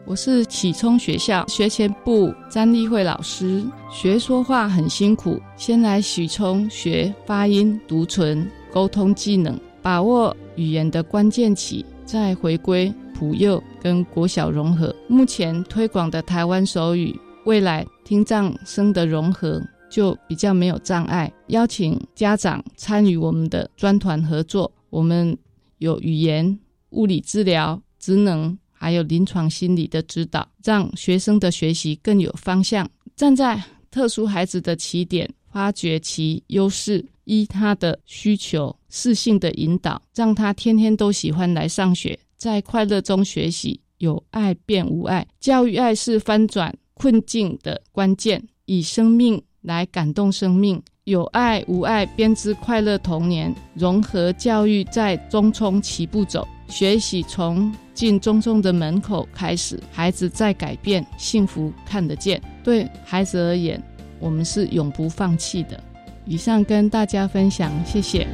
[0.06, 3.64] 我是启聪学校学前部张丽慧老师。
[3.90, 14.94] 学说话很辛苦，先来许聪学发音、读唇、沟通技能，把握语言的关键期，再回归普幼跟国小融合。
[15.08, 19.60] 目前推广的台湾手语，未来听障生的融合。
[19.92, 24.72] 就比较没有障碍，邀请家长参与我们的专团合作。
[24.88, 25.36] 我们
[25.78, 26.58] 有语言、
[26.90, 32.88] 物理治疗、职能，还有临床心理的指导，让学生的学习更有方向。
[33.14, 43.78] 站在特殊孩子的起点，发掘其优势，依他的需求，适性的引导，让他天天都喜欢来上学，在快乐中学习。
[43.98, 49.40] 有爱变无爱，教育爱是翻转困境的关键，以生命。
[49.62, 62.40] 来感动生命，有爱无爱编织快乐童年，融合教育在中冲起步走，学习从进中冲的门口开始，孩子在改变，幸福看得见。
[62.64, 63.82] 对孩子而言，
[64.18, 65.78] 我们是永不放弃的。
[66.24, 68.26] 以上跟大家分享，谢谢。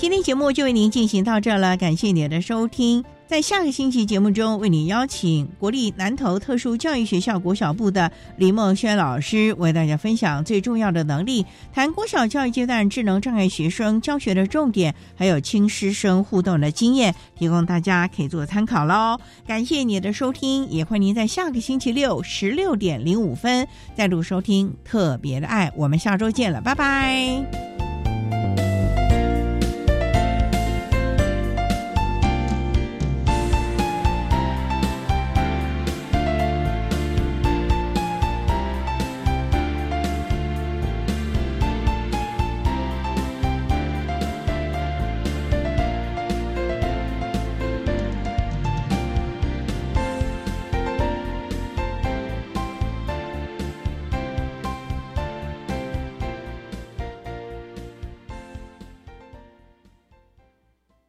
[0.00, 3.04] 今天节目就为您进行到这了，感谢您的收听。
[3.26, 19.18] 在下个星期节目中，为您邀请国立南投特殊教育学校国小部的李梦轩老师，为大家分享最重要的能力，谈国小教育阶段智能障碍学生教学的重点，还有亲师生互动的经验，提供大家可以做参考喽。
[19.46, 25.70] 感谢你的收听，也欢迎您在下个星期六十六点零五分再度收听特别的爱。
[25.76, 27.89] 我们下周见了，拜拜。